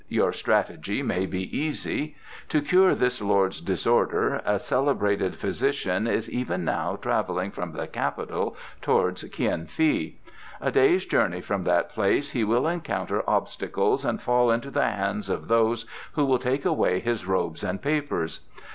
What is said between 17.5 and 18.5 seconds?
and papers.